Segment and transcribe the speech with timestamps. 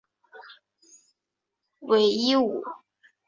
[1.79, 2.63] 讳一武。